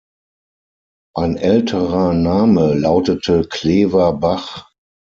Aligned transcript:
Ein 1.15 1.37
älterer 1.37 2.13
Name 2.15 2.73
lautete 2.73 3.43
Klever 3.47 4.13
Bach. 4.13 4.71